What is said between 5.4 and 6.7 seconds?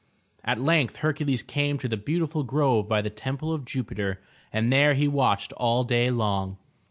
all day long.